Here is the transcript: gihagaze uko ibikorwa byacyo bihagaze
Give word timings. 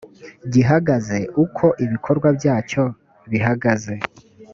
gihagaze 0.53 1.17
uko 1.43 1.65
ibikorwa 1.85 2.27
byacyo 2.37 2.83
bihagaze 3.31 3.93